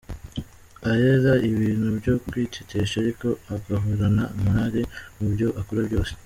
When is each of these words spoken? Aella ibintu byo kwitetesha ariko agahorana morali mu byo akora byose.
Aella 0.91 1.33
ibintu 1.51 1.87
byo 1.99 2.13
kwitetesha 2.25 2.95
ariko 3.03 3.27
agahorana 3.55 4.23
morali 4.41 4.81
mu 5.17 5.25
byo 5.33 5.47
akora 5.61 5.81
byose. 5.89 6.11